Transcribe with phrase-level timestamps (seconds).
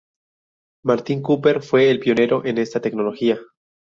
[0.83, 3.37] Martin Cooper fue el pionero en esta tecnología.